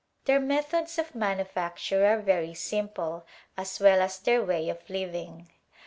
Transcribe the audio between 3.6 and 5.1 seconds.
well as their way of